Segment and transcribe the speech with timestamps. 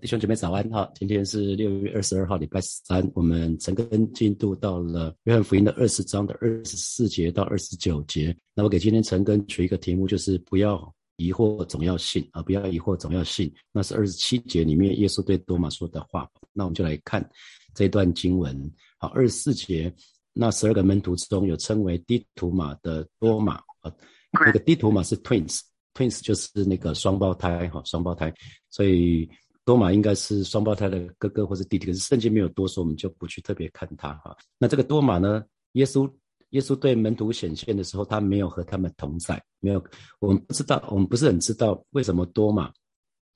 [0.00, 0.90] 弟兄姐妹早安哈！
[0.94, 3.08] 今天是六月二十二号，礼拜三。
[3.14, 8.36] 我们陈根进度到了约翰福音的二十章的二十四节到二十九节。
[8.54, 12.42] 那我给今天陈根取一个题目，就是不要疑惑，总要信啊！
[12.42, 13.50] 不要疑惑，总要信。
[13.72, 16.28] 那是二十七节里面耶稣对多马说的话。
[16.52, 17.26] 那我们就来看
[17.72, 18.70] 这段经文。
[18.98, 19.94] 好，二十四节，
[20.34, 23.90] 那十二个门徒之中有称为低图马的多马啊，
[24.32, 28.34] 那个低图马是 twins，twins 就是那个双胞胎哈，双胞胎，
[28.68, 29.26] 所以。
[29.64, 34.36] 多马应该是双胞胎的哥哥或者弟弟，可是圣经没有多说，我们就不去特别看他哈。
[34.58, 35.42] 那这个多马呢？
[35.72, 36.08] 耶稣
[36.50, 39.84] 耶稣对门徒显现的时候，他没有和他们同在，没有，
[40.20, 42.72] 我们不知道，我们不是很知道为什么多马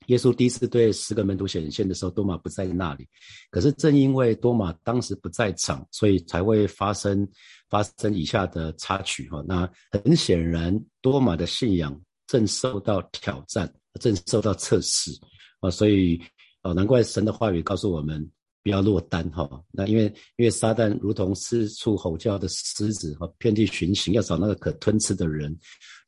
[0.05, 3.05] 耶稣第一次对十个门徒显现的时候，多马不在那里。
[3.51, 7.27] 可是正因为多马当时不在场，所以才会发生
[7.69, 9.43] 发生以下的插曲哈。
[9.47, 15.11] 那很显然，多马的信仰正受到挑战，正受到测试。
[15.59, 16.19] 啊，所以，
[16.63, 18.25] 哦，难怪神的话语告诉我们
[18.63, 19.49] 不要落单哈。
[19.71, 20.03] 那因为，
[20.37, 25.53] 因为撒旦如同四处吼叫的狮子哈，遍地寻行，要找那个可吞吃的人。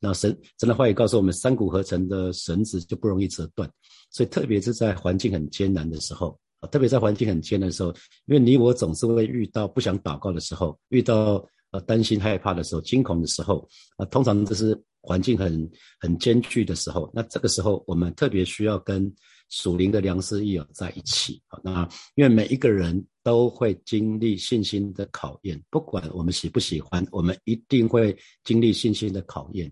[0.00, 3.70] 那神神的话语告诉我们，三股合成的绳子就不容易折断。
[4.10, 7.90] 所以，特别是在环境很艰难的时候，啊特别在环境很艰难的时候，
[8.26, 13.66] 因为你我总是会遇到不想祷告的时候，遇到呃担心害怕的时候，惊恐的时候，
[13.96, 17.10] 啊，通常这是环境很很艰巨的时候。
[17.14, 19.12] 那这个时候，我们特别需要跟。
[19.52, 29.70] 属灵的良师益友在一起啊，那因为每一个人都会经历信心的考验，不管我们喜不喜欢，我们一定会经历信心的考验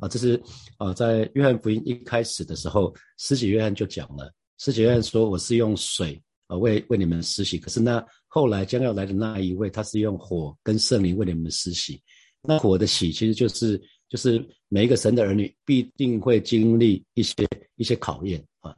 [0.00, 0.08] 啊。
[0.08, 0.42] 这是
[0.78, 12.00] 啊，在约翰福音一开始的时候，施洗约翰就讲了，施洗约翰说：“我是用水啊为为你们施洗，可是那后来将要来的那一位，他是用火跟圣灵为你们施洗。
[12.40, 17.34] 那火的洗其实就是就是每一个神的儿女必定会经历一些
[17.76, 18.74] 一些考验啊。”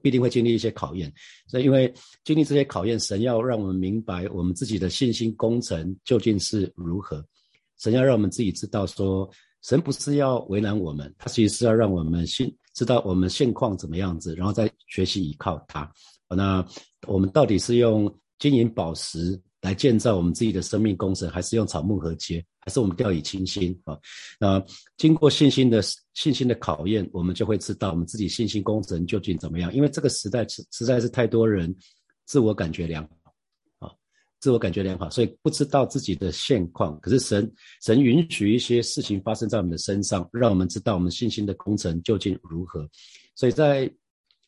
[0.00, 1.12] 必定会经历一些考验，
[1.46, 1.92] 所以因为
[2.24, 7.24] 经历这些考验，神要让我们明白我们自己的信心工程究竟是如何。
[7.78, 9.28] 神要让我们自己知道，说
[9.62, 15.90] 神不是要为难我们，他其实是要让我们信知道我们现况怎么样子，然后再学习依靠他。
[16.28, 16.64] 那
[17.06, 22.44] 我们到底是用金银宝石来建造我们自己的生命工程，还是用草木合接？
[22.64, 23.98] 还是我们掉以轻心啊？
[24.38, 24.62] 那
[24.96, 25.82] 经过信心的
[26.14, 29.72] 信心的考验，我们就会知道我们自己信心工程究竟怎么样。
[29.74, 31.74] 因为这个时代实实在是太多人
[32.24, 33.90] 自我感觉良好啊，
[34.38, 36.98] 自我感觉良好，所以不知道自己的现况。
[37.00, 37.52] 可是神
[37.82, 42.88] 神允许一些事情发生在我们的身上，让我们知道我们信心的工程究竟如何。
[43.34, 43.92] 所以在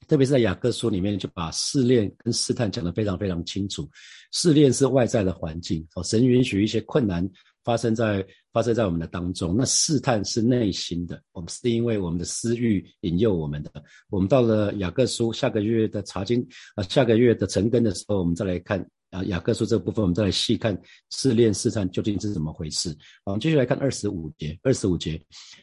[0.04, 3.88] 特别是在雅各书里面，就把试炼跟试探讲得非常非常清楚。
[4.32, 7.28] 试炼是外在的环境哦，神允许一些困难。
[7.64, 8.22] 发生在
[8.52, 13.72] 发生在我们的当中，那试探是内心的，我们是因为我们的私欲引诱我们的。
[14.10, 20.76] 我们到了雅各书下个月的查经啊，下个月的成根的时候，我们再来看啊雅各书这部分，我们再来细看
[21.10, 22.90] 试炼试探究竟是怎么回事。
[23.24, 25.20] 好我们继续来看二十五节，二十五节，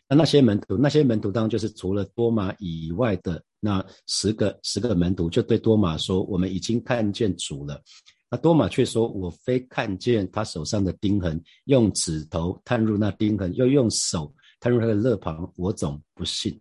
[0.08, 7.82] 那那些门徒，那些门徒当中就是除了多马以外的那十个十个门徒，就对多马说：“我们已经看见主了。”
[8.32, 16.58] 那多马却说：“我非看见他手上的钉痕，用指头探入那钉痕，又用手探入他的肋旁，我总不信。”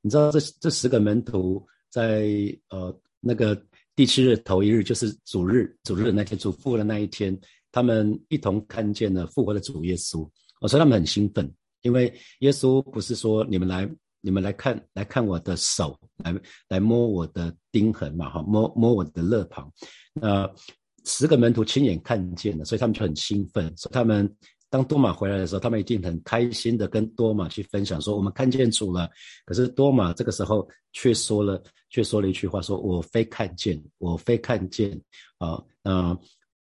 [0.00, 2.26] 你知道这这十个门徒在
[2.70, 3.54] 呃那个
[3.94, 7.38] 第七日头一日，就是主日主日的那天主复活的那一天，
[7.70, 10.28] 他们一同看见了复活的主耶稣。
[10.60, 16.34] 我说他们很兴奋，因为耶稣不是说你们来你们来看来看我的手，来
[16.68, 19.72] 来摸我的钉痕嘛，哈，摸摸我的肋旁，
[20.14, 20.50] 那。
[21.04, 23.76] 十个门徒亲眼看见了，所以他们就很兴奋。
[23.76, 24.32] 所以他们
[24.72, 29.06] 当多马回来的时候，他们一定很开心的跟多马去分享说：“我们看见主了。”
[29.44, 34.98] 可是多马这个时候却说了，却说了一句话：“说我非看见，我非看见
[35.36, 35.62] 啊！
[35.82, 36.18] 那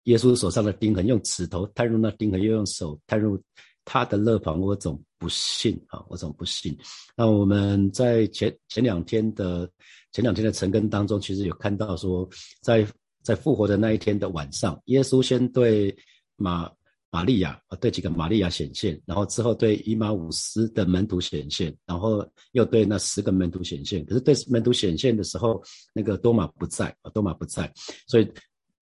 [0.05, 3.39] 耶稣手上的钉痕，用指头探入那钉痕，又用手探入
[3.85, 6.03] 他的肋旁，我总不信啊！
[6.09, 6.75] 我总不信。”
[7.15, 9.71] 那我们在前前两天的
[10.13, 12.27] 前两天的晨更当中，其实有看到说
[12.63, 12.87] 在。
[13.21, 15.95] 在复活的那一天的晚上，耶稣先对
[16.37, 16.71] 马
[17.11, 24.05] 玛利亚啊，对几个玛利亚显现，然后之后对以马五斯的门徒显现，然后又对那十个门徒显现。
[24.05, 25.63] 可是对门徒显现的时候，
[25.95, 27.73] 那个多马不在啊，多马不在，
[28.07, 28.31] 所以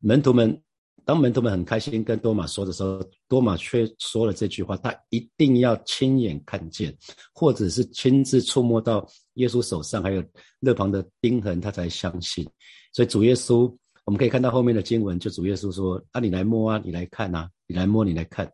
[0.01, 0.61] 门徒们
[1.05, 6.93] 当门徒们很开心跟多马说的时候，多马却说了这句话：他一定要亲眼看见，
[7.33, 10.25] 或者是亲自触摸到耶稣手上还有
[10.59, 12.45] 肋旁的钉痕，他才相信。
[12.93, 13.73] 所以主耶稣。
[14.07, 18.47] 我们可以看到后面的经文，就主耶稣说：“啊，你来摸啊，你来看啊，你来摸，你来看。”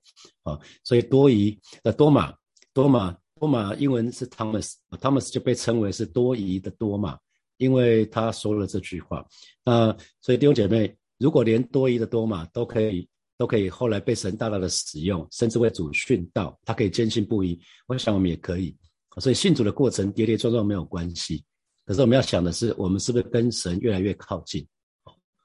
[0.43, 2.35] 啊，所以多疑的多马，
[2.73, 7.19] 多马，多马，英文是 Thomas，Thomas 就被称为是多疑的多马，
[7.59, 9.25] 因为他说了这句话。
[9.63, 13.07] 那所以弟兄姐妹，如果连多疑的多马都可以
[13.37, 18.75] 都可以后来被神大大的使用，甚至为主殉道，他可以坚信不疑，我想我们也可以。
[19.19, 21.45] 所以信主的过程跌跌撞撞没有关系，
[21.85, 24.67] 可是我们要想的是，我们是不是跟神越来越靠近？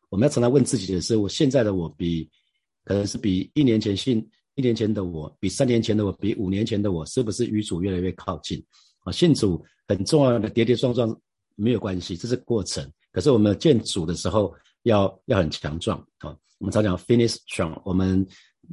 [0.09, 2.29] 我们要常常问自己的是：我现在的我比
[2.83, 4.25] 可能是比一年前信
[4.55, 8.63] 一年前的我，比三年前的我，比五年前的我，是不是与主越来越靠近？
[9.03, 11.15] 啊，信主很重要的跌跌撞撞
[11.55, 12.89] 没有关系，这是过程。
[13.11, 16.35] 可是我们见主的时候要要很强壮啊。
[16.59, 17.79] 我们常讲 finish strong。
[17.85, 18.25] 我们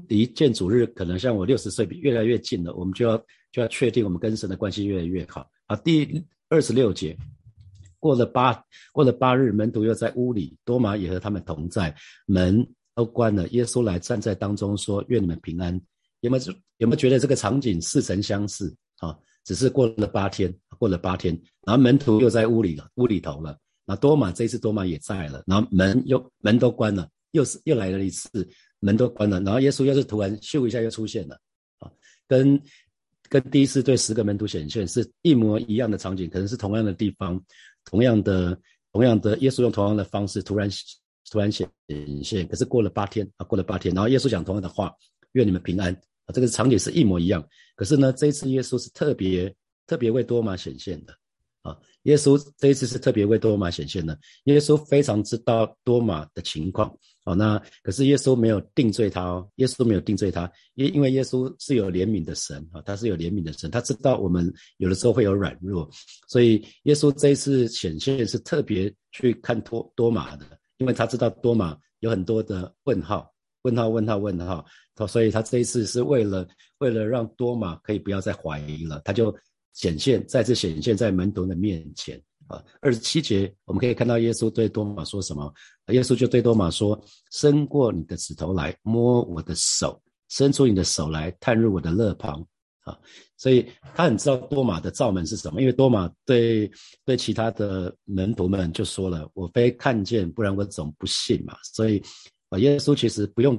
[0.09, 3.17] 离见主日可能像我六十岁越来越近了，我们就要
[3.53, 5.47] 就要确定我们跟神的关系越来越好。
[5.67, 7.17] 啊，第二十六节。
[8.05, 8.63] 过了八
[8.93, 11.95] 过了八日，门徒又在屋里，多马也和他们同在，
[12.27, 12.63] 门
[12.95, 13.49] 都关了。
[13.49, 15.81] 耶稣来站在当中说：“愿你们平安。”
[16.21, 16.45] 有没有
[16.77, 18.71] 有没有觉得这个场景似曾相识？
[18.99, 21.33] 啊，只是过了八天，过了八天，
[21.67, 23.57] 然后门徒又在屋里了，屋里头了。
[23.87, 28.47] 那多马这一次多马也在了，然后门又门都关了，又是又来了一次，
[28.81, 29.41] 门都关了。
[29.41, 31.41] 然后耶稣又是突然咻一下又出现了，
[31.79, 31.91] 啊，
[32.29, 32.61] 跟
[33.31, 37.43] 跟第一次对十个门徒显现是一模一样的场景，可能是同样的地方。
[37.85, 38.59] 同样的，
[38.93, 40.69] 同样的，耶稣用同样的方式突然
[41.31, 41.69] 突然显
[42.23, 44.93] 现，可是过了八天啊，过了八天，然后耶稣讲同样的话，
[45.33, 45.93] 愿你们平安
[46.27, 47.47] 啊，这个场景是一模一样。
[47.77, 49.55] 可是呢，这一次耶稣是特别
[49.87, 51.15] 特别为多玛显现的。
[51.63, 54.19] 啊，耶稣这一次是特别为多玛显现的。
[54.45, 65.89] 耶稣非常知道多玛的情况，哦，那可是耶稣没有定罪他哦，耶稣没有定罪他，因因为耶稣是有怜悯的神啊，他是有怜悯的神，他知道我们有的时候会有软弱，
[66.29, 73.33] 所以耶稣这一次显现是特别去看多多马的，因为他知道多马有很多的问号，
[73.63, 76.47] 问号，问号，问号，他所以他这一次是为了
[76.79, 79.35] 为了让多马可以不要再怀疑了，他就。
[79.75, 82.63] 显现再次显现在门徒的面前啊！
[82.81, 85.53] 二十七节我们可以看到耶稣对多马说什么？
[85.89, 87.01] 耶稣就对多马说
[87.33, 92.47] ：“伸过你的指头来摸我的手，伸出你的手来探入我的肋旁。”
[92.85, 92.99] 啊！
[93.39, 96.71] 所以他很知道多马的罩门是什么，因为多马对
[97.03, 102.03] 对其他的门徒们就说了：“我非看见，不然我总不信嘛。”所以
[102.51, 103.57] 啊，耶稣其实不用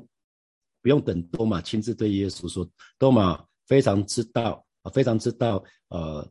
[0.84, 4.92] 不用等多马亲自对耶稣说，多马非常知道啊。
[4.92, 6.28] 非常知道，呃，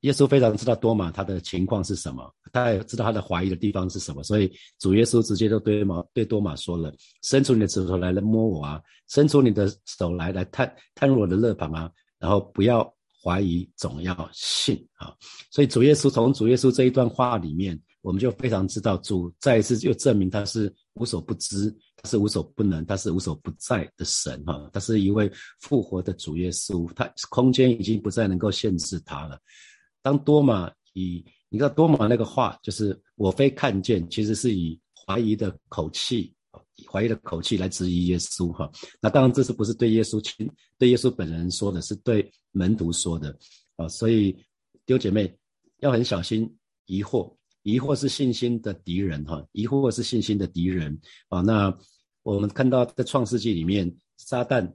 [0.00, 6.92] 耶稣非常知道多马他的情况是什么，他也知道他的怀疑的地方是什么，所以主耶稣直接就对马对多马说了
[7.22, 12.82] ：“伸出你的指头来来摸我啊，伸出你的手来来探探入我的肋旁啊，然后不要
[13.22, 15.14] 怀疑，总要信啊。”
[15.52, 21.76] 所以主耶稣从主耶稣这一段话里面，我们就非常知道主再一次又证明他是无所不知。
[22.02, 25.30] 他是无所不能，他是无所不在的神哈，他是一位
[25.60, 29.38] 复活的主耶稣，他空间已经不再能够限制他了。
[30.02, 36.32] 当多马以你知道多马那个话，就是我非看见，其实是以怀疑的口气，
[36.90, 38.70] 怀疑的口气来质疑耶稣哈。
[39.00, 43.36] 那当然这是不是对耶稣亲对耶稣本人说的，是对门徒说的
[43.76, 43.88] 啊。
[43.88, 44.36] 所以
[44.86, 45.32] 丢姐妹
[45.80, 46.50] 要很小心
[46.86, 47.34] 疑惑。
[47.62, 49.46] 疑惑是信心的敌人，哈！
[49.52, 50.98] 疑惑是信心的敌人
[51.28, 51.42] 啊。
[51.42, 51.76] 那
[52.22, 54.66] 我们看到在创世纪里面，撒旦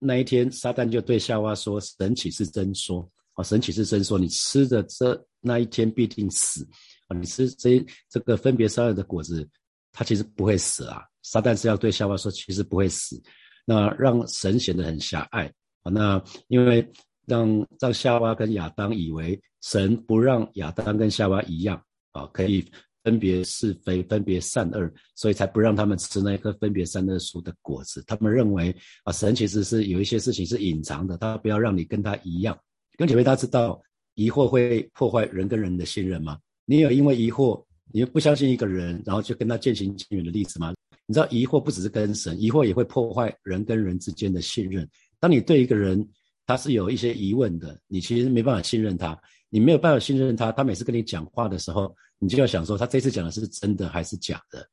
[0.00, 3.08] 那一天，撒旦就对夏娃说：“神岂是真说？
[3.34, 4.18] 啊，神岂是真说？
[4.18, 6.66] 你吃的这那一天必定死
[7.08, 7.16] 啊！
[7.16, 9.48] 你吃这这个分别善恶的果子，
[9.92, 11.02] 他其实不会死啊。
[11.22, 13.20] 撒旦是要对夏娃说，其实不会死。
[13.64, 15.46] 那让神显得很狭隘
[15.82, 15.90] 啊。
[15.90, 16.86] 那因为
[17.26, 21.82] 让让夏娃跟亚当以为神不让亚当跟夏娃一样。
[22.12, 22.62] 啊，可以
[23.02, 28.04] 分别是非，分别善恶，所以才不让他们吃那一颗分别善恶树的果子。
[28.06, 28.70] 他们认为
[29.04, 32.54] 啊，神其实是有一些事情是隐藏的，他不要让你跟他一样。
[32.96, 33.80] 跟姐妹，大家知道
[34.14, 36.38] 疑惑会破坏人跟人的信任吗？
[36.64, 40.72] 你有因为疑惑，你不相信一个人，然后就跟他渐行渐远的例子吗？
[41.06, 44.88] 你知道疑惑不只是跟神，疑惑也会破坏人跟人之间的信任。
[45.18, 46.06] 当你对一个人
[46.46, 49.18] 他是有一些疑问的，你其实没办法信任他。
[49.48, 54.66] 你没有办法信任他，他每次跟你讲话的时候，你就要想说，他这次讲的是真的还是假的？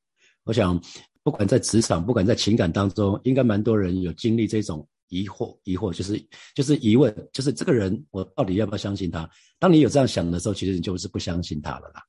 [0.45, 0.81] 我想，
[1.21, 6.17] 不管在职场，不管在情感当中，应该蛮多人有经历这种疑惑，疑惑就是
[6.55, 9.29] 就是疑问，就是这个人我到底要不要相信他？
[9.59, 12.01] 当你有这样想的时候，其实你就是不相信他了啦。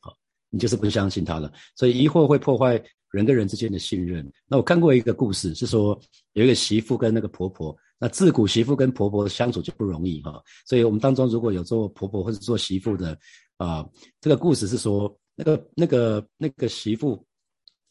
[0.00, 0.14] 好，
[0.50, 1.52] 你就是不相信他了。
[1.74, 4.30] 所以疑惑会破坏人跟人之间的信任。
[4.46, 6.00] 那我看过一个故事，是说
[6.34, 7.76] 有一个媳妇跟那个婆婆。
[7.98, 13.16] 那自古媳妇跟婆婆相处就不容易哈，所以我们当中如果有做婆婆或者做媳妇的，
[13.58, 13.88] 啊，
[14.20, 17.24] 这个故事是说，那个那个那个媳妇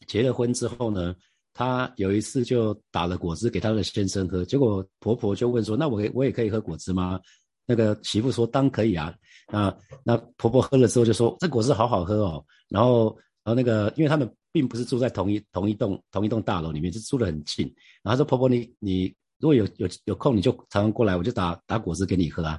[0.06, 1.16] 结了婚之后呢，
[1.54, 7.20] 她有一次就打了果汁给她的先生喝，结果婆婆就问说，那我我也可以喝果汁吗？
[7.64, 9.14] 那个媳妇说当可以啊，
[9.50, 22.58] 那那婆婆喝了之后就说这果汁好好喝哦，然后然后那个因为他们并不是住在同一同一栋同一栋大楼里面，是住得很近，然后说婆婆你你如果有有有空你就常常过来，我就打打果汁给你喝啊。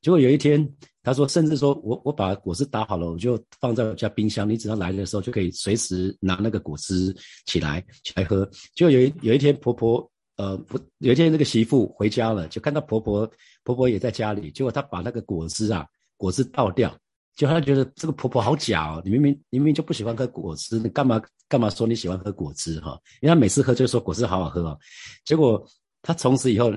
[0.00, 0.60] 结果有一天
[1.04, 7.14] 他说，甚至说我我把果汁打好了，我就放在我家冰箱，你只要来的时候就可以随时拿那个果汁
[7.46, 8.48] 起来起来喝。
[8.74, 10.10] 就有一有一天婆婆。
[10.36, 13.24] 呃，不，有一天那个媳妇回家了，就看到婆婆，
[13.62, 14.50] 婆婆也在家里。
[14.50, 16.92] 结果她把那个果汁啊，果汁倒掉，
[17.36, 23.00] 就她觉得这个婆婆好假哦，你明明你明明就不喜欢喝果汁，你干嘛干嘛说你喜欢喝果汁哈？
[23.20, 24.76] 因为她每次喝就说果汁好好喝哦。
[25.24, 25.64] 结果
[26.02, 26.72] 她从此以后，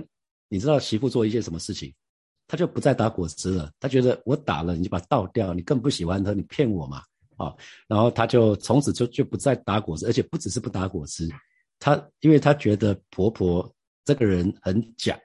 [0.50, 1.92] 你知道媳妇做一件什么事情？
[2.48, 3.72] 她就不再打果汁了。
[3.80, 7.02] 她觉得我打了你就把它倒掉，你更不喜欢喝，你骗我嘛
[7.36, 7.54] 啊？
[7.88, 11.30] 然后她就从此就就不再打果汁，而且不只是不打果汁。
[11.80, 13.70] 她因为她觉得婆婆
[14.06, 15.20] 这个人很假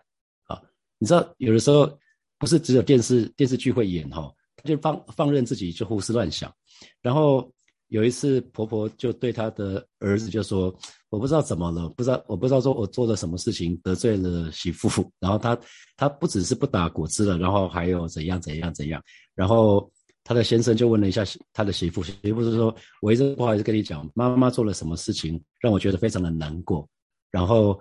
[0.44, 0.60] 啊，
[0.98, 1.98] 你知道有的时候
[2.38, 4.30] 不是只有电视电视剧会演哈，
[4.64, 6.52] 就放放任自己就胡思乱想。
[7.00, 7.50] 然后
[7.92, 10.74] 有一次婆婆就对她的儿子就说
[11.10, 14.88] ：“我不知道怎么了，不知道我不知道说我做了什么事情得罪了媳妇。”
[15.20, 15.58] 然后她，
[15.96, 19.02] 她不只是不打果汁了，然后还有怎样怎样怎样，
[19.34, 19.90] 然后。
[20.24, 22.72] 他的先生就问了一下他的媳妇，媳妇是说
[23.02, 26.88] ：“我一直不好意思跟你讲，妈妈做了什么事情让我觉得非常的难过。”
[27.32, 27.76] 然后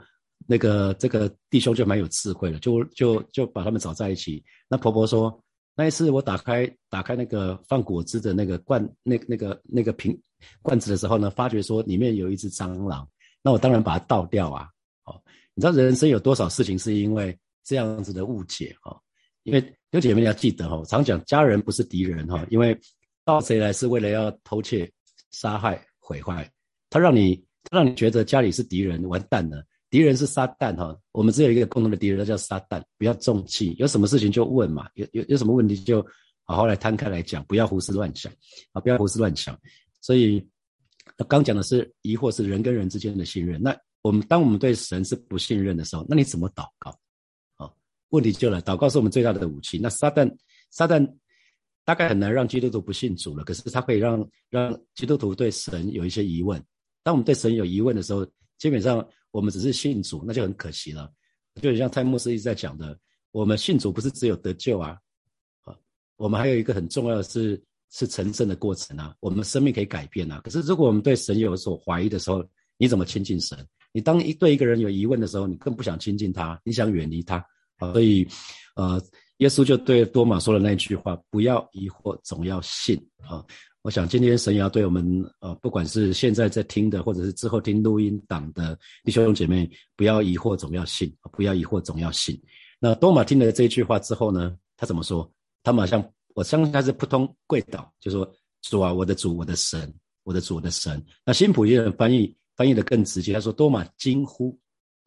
[0.47, 4.43] 那个这个弟兄就蛮有智慧的，就就就把他们找在一起。
[4.67, 5.39] 那婆婆说
[5.75, 10.19] ：“那一次我打开打开那个放果汁的那个罐，那那个那个瓶
[10.61, 13.07] 罐子的时候呢，发觉说里面有一只蟑螂。
[13.41, 14.67] 那我当然把它倒掉啊。
[15.05, 15.19] 哦，
[15.53, 18.99] 你知道人生有多少事情是因为这样子的误解哦？
[19.43, 22.77] 因为有姐妹要记得哈，常讲家人不是敌人哈，因为
[23.25, 24.91] 盗贼来是为了要偷窃、
[25.31, 26.47] 杀害、毁坏。
[26.89, 29.65] 他让你，他让你觉得家里是敌人，完蛋了。
[29.91, 32.81] 敌人是撒旦哈，我们只有一个共同的敌人，那叫撒旦。
[32.97, 36.01] 不要重气，有什么事情就问嘛，有有有什么问题就
[36.45, 38.31] 好好来摊开来讲，不要胡思乱想
[38.71, 39.55] 啊，不要胡思乱想。
[40.01, 40.43] 所以
[41.27, 43.61] 刚讲的是疑惑是人跟人之间的信任。
[43.61, 46.97] 那我们当我们对神是不信任的时候，那你怎么祷告？
[48.11, 49.77] 问题就来，祷告是我们最大的武器。
[49.77, 50.29] 那撒旦，
[50.69, 51.05] 撒旦
[51.85, 56.61] 大概很难让基督徒不信主了，可是他可以让让基督徒对神有一些疑问。
[57.03, 58.27] 当我们对神有疑问的时候，
[58.61, 61.11] 基本上我们只是信主，那就很可惜了。
[61.59, 62.95] 就像泰牧师一直在讲的，
[63.31, 64.95] 我们信主不是只有得救啊，
[65.63, 65.75] 啊，
[66.15, 70.39] 我们还有一个很重要的是是成圣的过程啊，我们生命可以改变啊。
[70.43, 73.57] 可是如果我们对神有所怀疑的时候，你怎么亲近神？
[73.91, 77.43] 你当一对一个人有疑问的时候，你更不想亲近他，你想远离他。
[77.79, 78.27] 所以，
[78.75, 79.01] 呃，
[79.37, 82.95] 耶稣就对多马说了那句话：“不要疑惑，总要信。”
[83.27, 83.43] 啊，
[83.83, 85.03] 我想今天神要对我们，
[85.39, 91.11] 呃，不管是现在在听的，或者是之后听录音档的弟兄姐妹，不要疑惑，总要信。
[91.31, 92.39] 不要疑惑，总要信。
[92.79, 95.27] 那多马听了这句话之后呢，他怎么说？
[95.63, 99.91] 他马上，我相信他是扑通跪倒，就说：“主啊，我的主，我的神，
[100.23, 104.55] 我的主，我的神。”那新普音翻译翻译的更直接，他说：“多马惊呼。”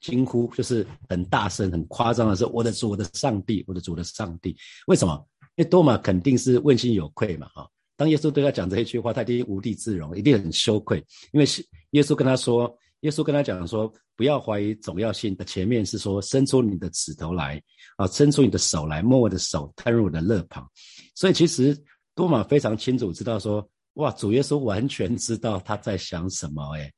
[0.02, 4.56] 惊呼就是很大声、很夸张的说：“我的主，我的上帝，我的主的上帝。”
[4.88, 5.24] 为什么？
[5.54, 7.70] 因为多马肯定是问心有愧嘛，哈。
[7.96, 10.98] 当耶稣对他讲这一句话，他一定无地自容，一定很羞愧。
[11.32, 11.46] 因为
[11.90, 17.62] 耶稣跟他说，耶稣跟他讲说：“不要怀疑，总要信。”的前面是说：“伸出你的指头来，
[17.96, 20.68] 啊，伸出你的手来，摸我的手，探入我的肋旁。”
[21.14, 21.76] 所以其实
[22.14, 26.92] 多马非常清楚知道说：“哇，主耶稣完全知道他在想什么。”哎，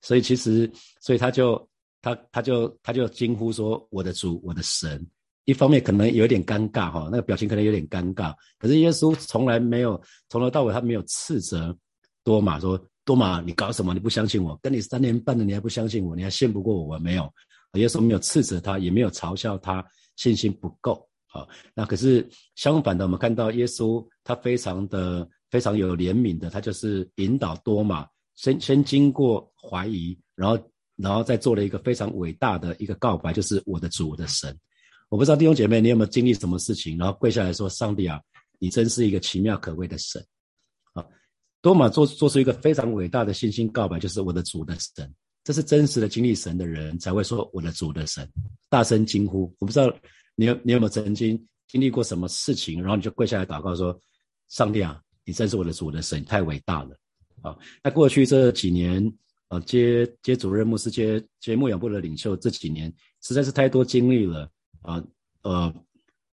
[0.00, 0.70] 所以其实，
[1.00, 1.68] 所以他就。
[2.04, 5.08] 他他就他就惊呼说：“我的主，我的神！”
[5.44, 8.34] 一方面可能有点尴尬哈，那个表情可能有点尴尬。
[8.58, 11.76] 可是耶稣从来没有从头到尾他没有斥责
[12.22, 13.92] 多马说：“多马，你搞什么？
[13.92, 14.58] 你不相信我？
[14.62, 16.14] 跟你三年半了，你还不相信我？
[16.14, 17.28] 你还信不过我？”我没有，
[17.74, 19.84] 耶稣没有斥责他，也没有嘲笑他
[20.16, 21.08] 信心不够。
[21.26, 28.06] 好，那可是相反的，我们看到耶稣他非常的非常有怜悯的，他就是引导多马
[28.36, 30.58] 先先经过怀疑，然后。
[30.96, 34.56] 然后再做了一个非常伟大的一个告白，就是我的主，我的神。
[35.12, 38.18] 我不知道弟兄姐妹，你有没有经历什么事情，然后跪下来说：“上帝啊，
[38.58, 40.24] 你真是一个奇妙可畏的神。”
[40.94, 41.04] 啊，
[41.60, 45.14] 多马做做出一个非常伟大的信心告白，就是我的主的神。
[45.44, 48.26] 这是真实的经历神的人才会说我的主的神，
[48.70, 49.54] 大声惊呼。
[49.58, 49.94] 我不知道
[50.34, 51.38] 你有你有没有曾经
[51.68, 53.94] 经历过什么事情，然后你就跪下来祷告说
[54.48, 56.96] ：“上帝啊，你真是我的主的神，太伟大了。”
[57.42, 57.54] 啊，
[57.84, 59.12] 那过去这几年。
[59.48, 62.90] 啊，接接主任牧师，接接牧养部的领袖，这几年
[63.20, 64.50] 实在是太多经历了
[64.82, 65.02] 啊。
[65.42, 65.74] 呃，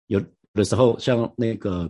[0.07, 1.89] 有的时候像那个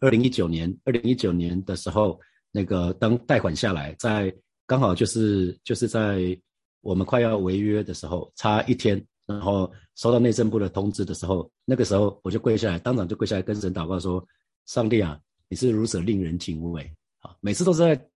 [0.00, 2.18] 二零一九年，二零一九年的时候，
[2.50, 4.34] 那个当贷款下来，在
[4.66, 6.36] 刚好就是就是在
[6.80, 14.26] 我们快要违约的时候，差一天，然后收到内政部的通知的时候，那个时候我就跪下来，当场就跪下来跟神祷告说
[14.66, 16.82] ：“上帝啊，你是如此令人敬畏
[17.20, 17.36] 啊！
[17.40, 18.08] 每次都是在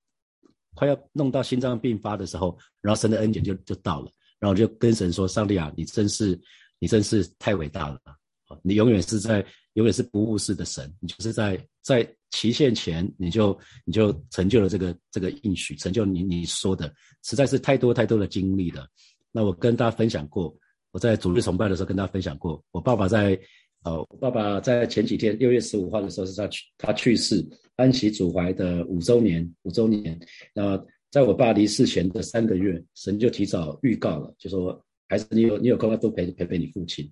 [0.74, 6.40] 快要弄到心脏病发的时候，然后神的恩典就就到了，然后我就跟神说：上帝啊，你真是
[6.84, 8.14] 你真是太伟大了啊！
[8.62, 18.86] 你永远是在永远是不误事的神，你就是在在期限前你就你就成就了这个这个应许，成就你你说的，实在是太多太多的经历了。
[19.32, 20.54] 那我跟大家分享过。”
[20.92, 23.36] 我在主日崇拜的时候跟大家分享过，我爸爸在，
[23.82, 30.16] 呃，爸爸在前几天六月十五号的时候是他去他去世，安息主怀的五周年，五周年。
[30.54, 34.80] 那在我爸离世前的三个月，神就提早预告了，就说
[35.14, 37.08] 孩子你有你有空要多陪陪陪你父亲，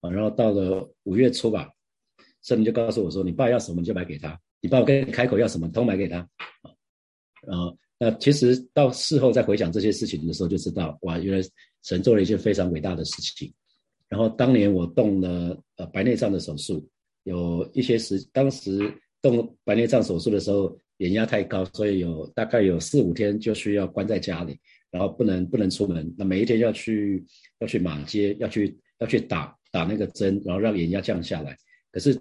[0.00, 1.70] 啊，然后到了五月初吧，
[2.42, 6.70] 神就告诉我说，你爸要什么你就买给他，你爸跟你开口要什么都买给他，啊，
[7.46, 11.48] 然后那其实到事后再回想这些事情的时候，就知道哇，原来。
[11.84, 13.50] 神做了一件非常伟大的事情，
[14.08, 16.86] 然后当年我动了呃白内障的手术，
[17.22, 24.58] 有一些时当时动白内障手术的时候，眼压太高，所以有大概有四五天就需要关在家里，
[24.90, 27.24] 然后不能不能出门，那每一天要去
[27.60, 31.56] 要去马街，要去要去打打那个针，然后让眼压降下来。
[31.90, 32.18] 可是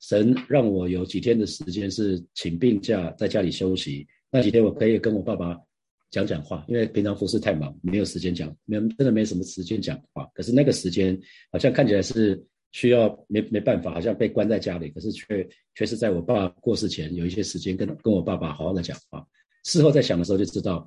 [0.00, 5.56] 神让我有几天的时间是请病假在家里休息，那几天我可以跟我爸爸。
[6.10, 10.28] 讲讲话，因为平常服侍太忙，没有时间讲，没真的没什么时间讲话。
[10.34, 11.16] 可是那个时间
[11.52, 19.24] 好像看起来是需要没没办法，好像被关在家里，可是却却是在我爸过世前有一些时间跟跟我爸爸好好的讲话。
[19.62, 20.84] 事后在想的时候就知道，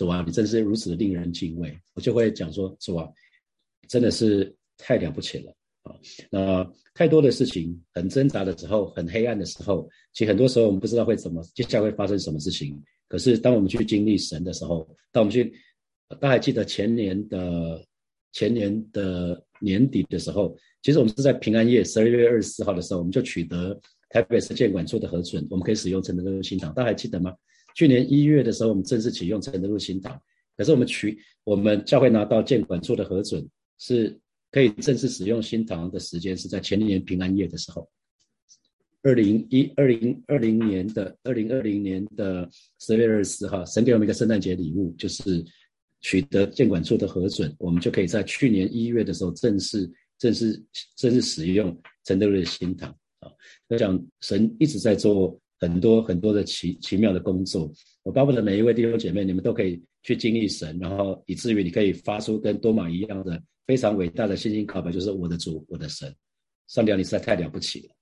[0.00, 1.78] 主啊，你真是如此的令人敬畏。
[1.92, 3.06] 我就会讲说，主啊，
[3.86, 5.52] 真的是太了不起了
[5.82, 5.94] 啊！
[6.30, 12.82] 那太多的事情很挣扎的时候，很黑暗的时候，其实很多时候我们不知道会怎么接下来会发生什么事情。
[13.08, 15.52] 可是，当我们去经历神的时候，当我们去，
[16.18, 17.84] 大家还记得前年的
[18.32, 23.78] 前年的年底的时候，其实我们是在平安夜十二月二十四号的时候，我们就取得
[24.08, 26.72] 台北市监管处的核准，我们可以使用承德路新堂。
[26.72, 27.34] 大家还记得吗？
[27.74, 30.20] 去年一月的时候，我们正式启用承德路新堂。
[30.56, 34.18] 可是我们取我们教会拿到监管处的核准，是
[34.50, 37.88] 可以正式使用新堂的时间是在前年平安夜的时候。
[39.02, 42.46] 二零一二零二零年的二零二零年的
[42.78, 45.42] 十月二十四号，神给我们一个圣诞节礼物，就是
[46.02, 50.62] 取得监管处的核准，我们就可以在去年一月的时候正式正式
[50.96, 53.32] 正式使用承德的新堂啊。
[53.68, 57.70] 我想神一直在做很多很多的奇奇妙的工作，
[58.02, 66.12] 我巴不得每一位弟兄姐妹，你们都可以去经历神，然后以至于你可以发出跟多玛一样的非常伟大的信心告白，就是我的主，我的神，
[66.68, 67.94] 上帝，你实在太了不起了。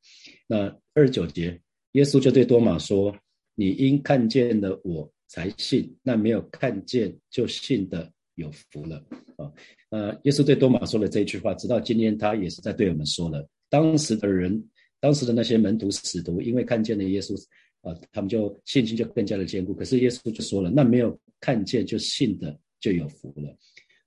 [0.47, 1.61] 那二十九节，
[1.93, 3.15] 耶稣就对多马说
[3.57, 9.05] ：“你因看见了我才信，那没有看见就信的有福了。”
[9.37, 9.53] 啊，
[9.91, 13.47] 那耶稣对多马说了这一句话，直到今天他也是在对我们说了。
[13.69, 14.65] 当时的人，
[15.01, 17.35] 当时的那些门徒使徒，因为看见了耶稣，
[17.83, 19.75] 啊，他们就信心就更加的坚固。
[19.75, 23.57] 可是耶稣就说了：“那没有看见就信的就有福了。”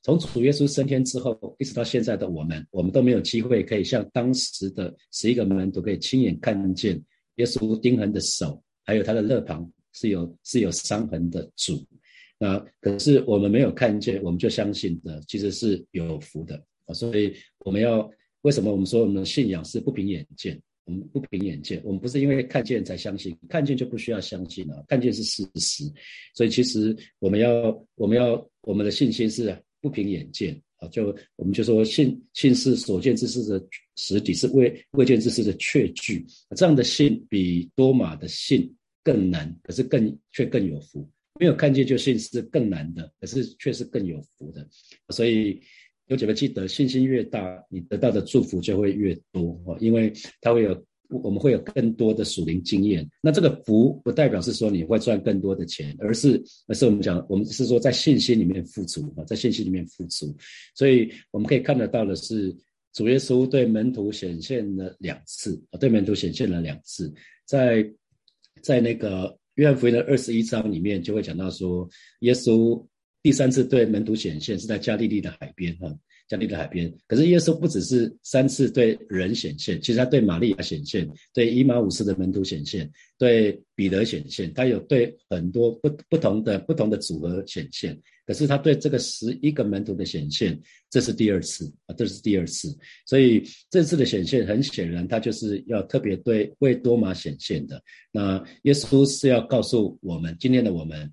[0.04, 6.99] 从主耶稣升天之后，一直到现在的我们，我们都没有机会可以像当时的十一个门徒可以亲眼看见
[7.36, 11.86] 耶稣钉痕的手，还有他的肋旁是有是有伤痕的主。
[12.39, 16.56] 那可是我们没有看见，我们就相信的，其实是有福的
[16.88, 16.93] 啊。
[16.93, 18.10] 所以我们要
[18.41, 20.60] 为什么我们说我们的信仰是不凭眼见？
[20.91, 25.84] 我们不凭眼见，我们不是因为看见才相信，看见就不需要相信了，看见是事实。
[26.36, 29.56] 所以其实我们要我们要我们的信心是。
[29.84, 33.60] 不凭眼见啊，就我们就说信信是所见之事的
[33.95, 36.23] 实体，是未未见之事的确据。
[36.56, 38.71] 这样的信比多马的信
[39.04, 41.10] 更难，可是更却更有福。
[41.39, 44.69] 没有看见就信是更难的，可是却是更有福的。
[45.10, 45.60] 所以
[46.12, 50.86] 有几个记得，信心越大，你得到的祝福就会越多哦，因为它会有。
[51.26, 53.06] 我们会有更多的属灵经验。
[53.21, 60.34] 那这个福不代表是说你会赚更多的钱，而是而是我们讲，我们是说在信心里面付出啊，在信心里面付出。
[60.74, 62.56] 所以我们可以看得到的是，
[62.93, 67.13] 主耶稣对门徒显现了两次啊，对门徒显现了两次。
[67.45, 67.86] 在
[68.62, 71.89] 在那个约翰福音的二十一章里面，就会讲到说，
[72.21, 72.82] 耶稣
[73.24, 75.96] 第三次对门徒显现是在加利利的海边哈。
[76.28, 88.00] 加利的海边，可是耶稣不只是三次对人显现，其实他对玛利亚显现，对伊玛五世的门徒显现，对彼得显现，他有对很多不不同的不同的组合显现。
[88.26, 90.58] 可是他对这个十一个门徒的显现，
[90.90, 92.74] 这是第二次啊，这是第二次。
[93.06, 97.84] 所以这次的显现很显然，他就是要特别对为多玛显现的。
[98.10, 101.12] 那耶稣是要告诉我们，今天的我们。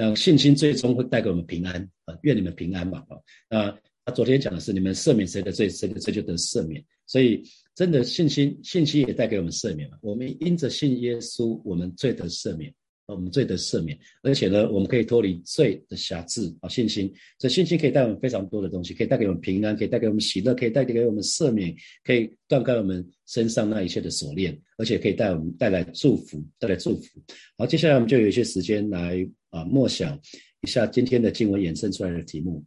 [0.00, 3.18] 那信心最终会带给我们平安啊，愿你们平安嘛啊！
[3.50, 6.80] 那他昨天讲的是你们赦免谁的罪，谁的罪就得赦免。
[7.04, 7.42] 所以
[7.74, 9.98] 真的信心，信心也带给我们赦免嘛。
[10.00, 12.72] 我们因着信耶稣，我们罪得赦免。
[13.14, 16.68] 我们罪的赦免，而且呢，我们可以脱离罪的辖制啊！
[16.68, 27.20] 信心，这信心可以带我们非常多的东西，可以带给我们平安，可以带给我们喜乐，可以带给我们赦免，可以断开我们身上那一切的锁链，而且可以带我们带来祝福，带来祝福。
[27.56, 30.20] 好，接下来我们就有一些时间来啊默想
[30.60, 32.62] 一下今天的经文衍生出来的题目。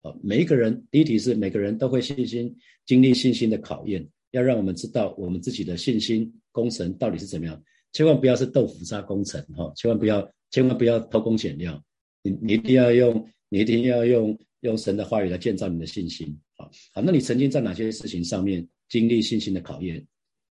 [0.00, 7.62] 啊，每一个人，第一题是每个人都会信心经历信心的考验，要让我们知道我们自己的信心工程到底是怎么样。
[7.92, 9.70] 千万不要是豆腐渣工程哈！
[9.76, 11.82] 千万不要，千万不要偷工减料。
[12.22, 16.38] 你你一定要用，你一定要用用神的话语来建造你的信心。
[16.56, 20.06] 好，好，那你曾经在哪些事情上面经历信心的考验？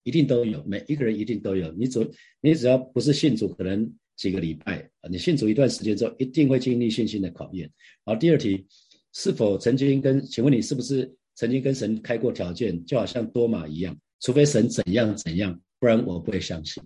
[0.04, 1.72] 一定都有，每一个人一定都有。
[1.72, 2.08] 你只
[2.40, 7.68] 你只要不是信主，可能几个礼拜啊，你信主一段时间之后，一定会经历信心的考验。
[8.04, 8.66] 好，第二题，
[9.12, 10.22] 是否曾经跟？
[10.26, 12.84] 请问你是不是曾经跟神开过条件？
[12.84, 16.82] 就好像多马一样，除非神怎样怎样，不然我不会相信。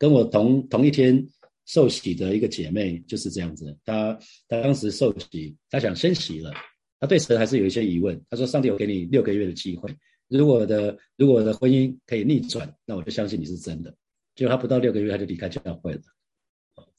[0.00, 1.22] 跟我同同一天
[1.66, 6.50] 受洗的一个姐妹就是这样子，她她当时受洗，她想先洗了，
[6.98, 8.18] 她对神还是有一些疑问。
[8.30, 9.94] 她说：“上帝，我给你六个月的机会，
[10.28, 13.94] 如果我的如果我的婚姻可以逆转，那我就相信你是真的。”
[14.34, 16.00] 结果她不到六个月，她就离开教会了。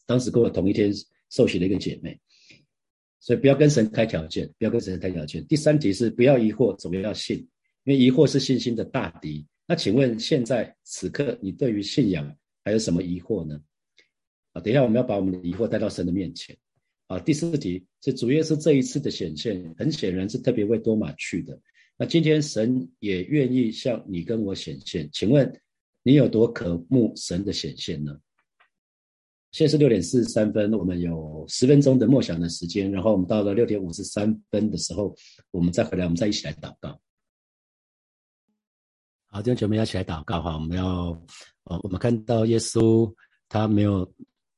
[0.05, 0.93] 当时跟我同一天
[1.31, 2.19] 受洗的一个姐妹，
[3.19, 5.43] 所以不要跟神开条件，不要跟神开条件。
[5.47, 7.39] 第三题是不要疑惑，总要信，
[7.85, 9.43] 因为疑惑是信心的大敌。
[9.65, 12.37] 那请问现在此刻你对于信仰？
[12.63, 13.61] 还有什么疑惑呢？
[14.53, 16.57] 啊，等一下我们要把我们的疑惑带到神的面前。
[17.07, 21.59] 啊，第四题是主耶稣这一次的显现，很显然是特别为多马去的。
[21.97, 25.61] 那今天神也愿意向你跟我显现，请问
[26.03, 28.17] 你有多渴慕神的显现呢？
[29.51, 35.13] 现在是六点四十三分，我们有十分钟的默想的时间，然后我们到了六点五十三分的时候，
[35.51, 37.01] 我们再回来，我们再一起来祷告。
[39.27, 41.21] 好，今天姐妹要起来祷告哈，我们要。
[41.65, 43.11] 哦，我们看到耶稣，
[43.47, 44.11] 他没有，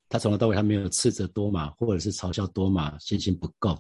[0.10, 3.78] 他从头到尾他没有斥责多马，或者是嘲笑多马信心不够，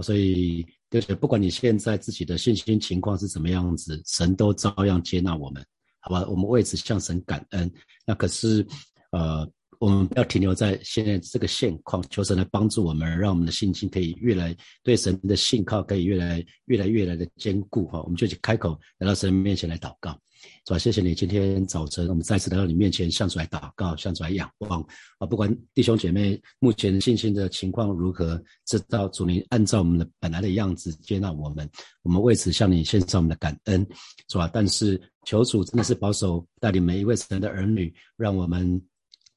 [0.00, 5.64] 所以就是不管你现在自己的信心情况是什么样子，神都照样接纳我们，
[6.00, 6.26] 好吧？
[6.28, 7.70] 我们为此向神感恩。
[8.04, 8.66] 那可是，
[9.10, 18.02] 呃，我们不要停留在现在这个现况，求神来帮助我们，让我们的信心可以越来对神的信靠可以越来越来越来的坚固哈。
[18.02, 20.18] 我们就去开口来到神面前来祷告。
[20.64, 24.80] 主啊，谢谢你今天早晨，我们再次来到你面前，向主来祷告，向主来仰望
[25.18, 25.26] 啊！
[25.26, 31.68] 不管弟兄姐妹目前信心的情况如何，知道主您按照我们的本来的样子接纳我们，
[32.02, 33.84] 我们为此向你献上我们的感恩，
[34.28, 34.48] 是吧？
[34.52, 38.80] 但是求主真的是保守带领每一位神的儿女，让我们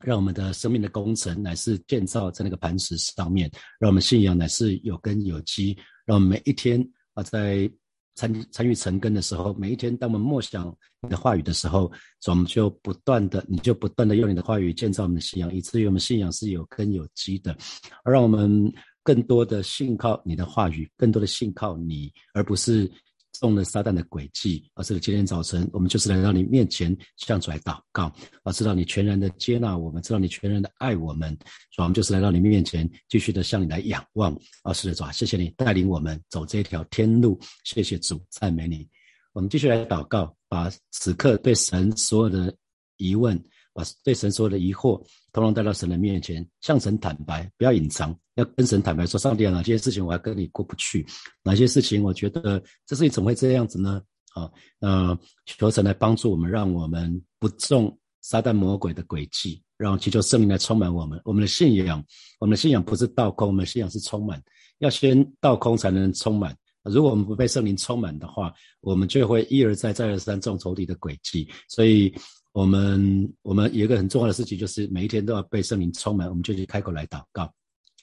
[0.04, 7.72] 让我们的生命的工程乃是建造在那个磐石上面，让我们信仰乃是有根有基，让我们每一天啊在。
[8.14, 10.68] 参参与成根的时候，每一天，当我们默想
[11.02, 11.90] 你的话语的时候，
[12.28, 17.58] 我们就不断的，你就不断的用你的话语建造我们的信仰，以至于我们信仰是有根有基的，
[18.04, 22.92] 而让我们更多的信靠你的话语，更多的信靠你，而不是。
[23.34, 28.14] 中了撒旦的诡计，而是今天早晨，我们就是来到你面前向主来祷告，
[28.44, 31.30] 啊知道你全然的接纳我们，知道你全然的爱我们，
[31.72, 34.38] 所以我们就是来到你面前，继续的向你来仰望。
[34.64, 38.88] 啊，是的，主啊，谢谢你带领我们走这条天路，谢谢主，赞美你。
[39.34, 42.54] 我们继续来祷告，把此刻对神所有的
[42.98, 43.42] 疑问。
[43.74, 51.06] 把对神所有的疑惑，通通带到神的面前，向神坦白，不要隐藏，要跟神坦白说：上帝啊，哪些事情我还跟你过不去？
[51.42, 54.02] 哪些事情我觉得这事情怎么会这样子呢？
[54.34, 61.22] 啊，那求神来帮助我们，让我们不中撒旦魔鬼的诡计，让祈求圣灵来充满我们。
[61.24, 62.04] 我们的信仰，
[62.40, 64.44] 我们的信仰不是倒空，我们的信仰是充满，
[64.80, 66.54] 要先倒空才能充满。
[66.84, 71.50] 如果我们不被圣灵充满的话，我们就会一而再、再而三中仇敌的诡计。
[71.70, 72.14] 所以。
[72.54, 77.52] 我们我们有一个很重要的事情，就是每一天都要被圣灵充满，我们就去开口来祷告。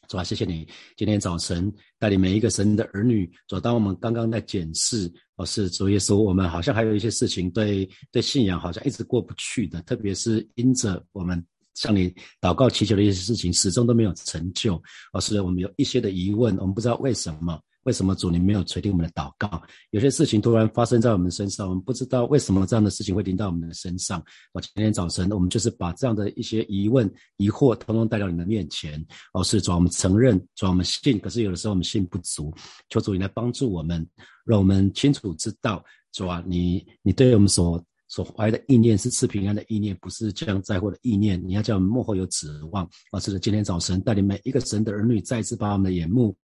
[0.09, 3.31] 主啊，谢谢你今天早晨带领每一个神的儿女。
[3.47, 14.83] 主，当我们刚刚在检视，哦，是主耶稣，我们好像还有一些事情对对信仰好像一直过不去的，特别是因着我们向你祷告祈求的一些事情，始终都没有成就。
[15.13, 17.61] 哦，是我们有一些的疑问，我们不知道为什么。
[17.89, 19.63] 为什么主你没有垂听我们的祷告？
[19.93, 24.23] 有些事情突然发生在我们身上，我们不知道为什么这样的事情会临到我们的身上。
[24.53, 29.03] 我今天早晨，我们就是把这样的一些疑问、疑惑，通通带到你的面前。
[29.33, 32.53] 哦，是主，我们承认，主，我们信，可是有的时候我们信不足，
[32.91, 34.07] 求主你来帮助我们，
[34.45, 41.43] 让我们清楚知道，主啊，你你对我们所所怀的意念是赐平安的意念，不是将灾祸的意念。
[41.43, 42.87] 你要叫我们幕后有指望。
[43.13, 46.37] 啊，是的，今天早晨带领每一个神的儿女，再次把我们的眼目。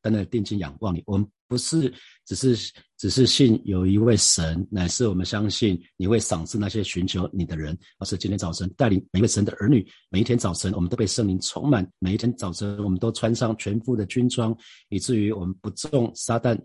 [0.00, 1.02] 单单定睛仰望你。
[1.06, 1.92] 我们不是
[2.24, 7.76] 只是只是信有一位神，乃是我们相信你会赏赐那些寻求你的人。
[7.98, 14.56] 而是今天早晨带领每一位神的儿女，每一天早晨我们都被圣灵充满，每一天早晨我们都穿上全副的军装，
[14.88, 16.58] 以至于我们不中撒旦。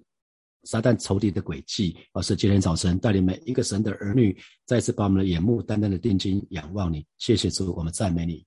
[0.66, 7.04] 撒旦仇敌的诡计，而是今天早晨带领每一个神的儿女，再次把我们的眼目单单的定睛仰望你。
[7.18, 8.46] 谢谢主，我们赞美你。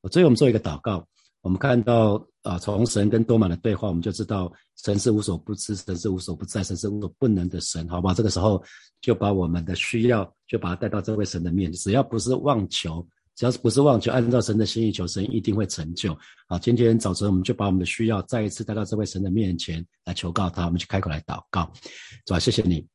[0.00, 1.04] 我最后我们做一个祷告。
[1.42, 8.12] 我们看到啊，从神跟多玛的对话，我们就知道神是无所不知，神是无所不在，神是无所不能的神，好吧？
[8.14, 8.62] 这个时候
[9.00, 13.06] 就把我们的需要，就把它带到这位神的面前，只要不是妄求。
[13.36, 16.14] 只要是不是妄求，按照神的心意求，神一定会成就。
[16.46, 20.66] 好，今天早晨我们就把我们的需要再一次带到这位神的面前来求告他。
[20.66, 21.72] 我们去开口来祷告，
[22.26, 22.86] 主啊，谢谢你。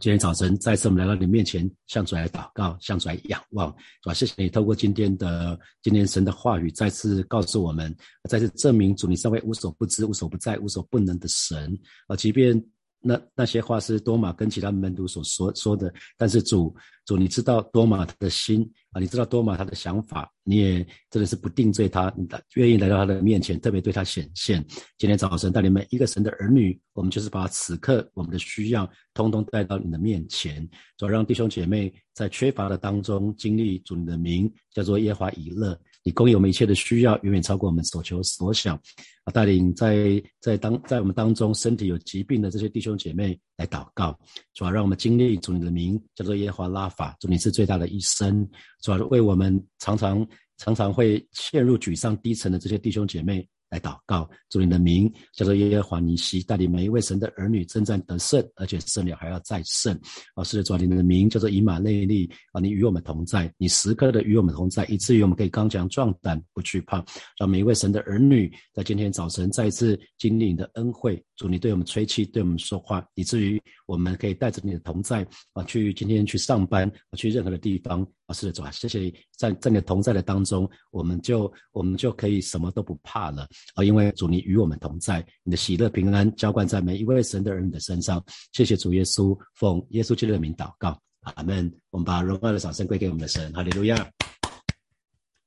[0.00, 3.70] 今天早晨再次我们来到你面前，向主来祷告，向主来仰望，
[4.02, 7.94] 主啊，谢谢你透过今天的今天神的话语，再次告诉我们，
[8.28, 11.78] 再次证明主你是位无所不知、无所不在、无所不能的神。
[12.06, 12.62] 啊，即便
[13.04, 18.68] 那那些话是多玛跟其他门徒所说说的，但是主主你知道多玛他的心。
[18.94, 24.64] 啊，你知道多玛他的想法，你也真的是不定罪他，你愿意来到他的面前，特别对他显现。
[24.96, 30.64] 今天早晨带领每一个神的儿女，我们就是把此刻我们的需要，通通带到你的面前，
[30.96, 35.76] 主让弟兄姐妹在缺乏的当中经历主你的名，叫做耶华以乐。
[36.04, 38.76] 你供应我们一切的需要，远远超过我们所求所想。
[39.24, 44.16] 啊，带领在在当在我们当中身体有疾病的这些弟兄姐妹来祷告，
[44.52, 48.46] 主要让我们经历主你的名，叫做耶和华拉法，主你是最大的医生。
[48.82, 50.26] 主要为我们常常
[50.58, 53.48] 常常会陷入沮丧低沉的这些弟兄姐妹。
[53.74, 59.92] 来祷告，主你的名叫做耶和华尼西，带领每一位神的儿女征战得胜，而且胜了还要再胜。
[60.36, 67.04] 啊，是的，主你的名叫做以马内利啊，你与我们同在，你时刻的与我们同在，以至于我们可以刚强壮胆，不惧怕。
[67.36, 78.06] 让每一位神的儿女在今天早晨再次经历你的恩惠，主你对我们吹气，对我们说话，以至于我们可以带着你的同在啊，去今天去上班，啊去任何的地方。
[78.26, 88.24] 啊，是的，主啊，谢谢在在你同在的当中，我们就我们就可以什么都不怕了啊，因为主你与我们同在，你的喜乐平安浇灌在每一位神的儿女的身上。
[88.52, 91.70] 谢谢主耶稣，奉耶稣基督的名祷告，阿门。
[91.90, 94.10] 我们把荣耀的掌声归给我们的神，哈利路亚。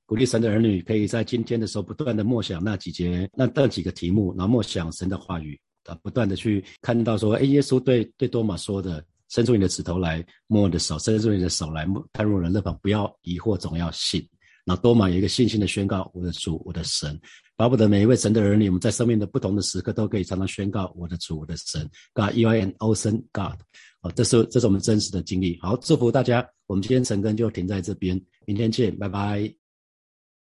[0.05, 9.03] 鼓励神的儿女可以在今天的时候不断的默想那几节那那几个题目，然后默想神的话语啊，不断的去看到说，哎，耶稣对对多马说的。
[9.29, 14.27] 伸出你的指头来摸我的手，伸出你的手来摸探入人的旁，不要疑惑，总要信。
[14.65, 17.17] 那多玛有一个信心的宣告：我的主，我的神，
[17.55, 23.59] 巴不得每一位神的儿女，我们在生命的不同的时刻都可以常常宣告：我的主，我的神，God，You are an awesome God。
[24.01, 25.57] 好，这是这是我们真实的经历。
[25.61, 26.45] 好，祝福大家。
[26.67, 29.66] 我们今天晨更就停在这边，明天见，拜拜。